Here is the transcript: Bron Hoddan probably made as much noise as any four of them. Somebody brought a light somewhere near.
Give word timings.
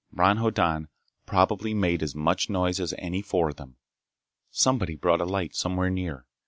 Bron 0.11 0.37
Hoddan 0.37 0.87
probably 1.27 1.75
made 1.75 2.01
as 2.01 2.15
much 2.15 2.49
noise 2.49 2.79
as 2.79 2.91
any 2.97 3.21
four 3.21 3.49
of 3.49 3.57
them. 3.57 3.75
Somebody 4.49 4.95
brought 4.95 5.21
a 5.21 5.25
light 5.25 5.53
somewhere 5.53 5.91
near. 5.91 6.25